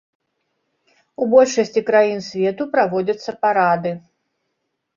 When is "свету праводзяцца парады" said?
2.29-3.95